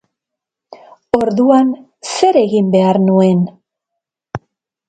Orduan, 1.17 1.69
zer 2.13 2.41
egin 2.43 2.75
behar 2.77 3.01
nuen? 3.11 3.45